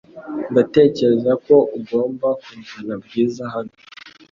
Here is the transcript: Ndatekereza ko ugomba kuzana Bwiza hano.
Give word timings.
Ndatekereza 0.51 1.31
ko 1.45 1.55
ugomba 1.77 2.27
kuzana 2.43 2.93
Bwiza 3.03 3.43
hano. 3.53 3.73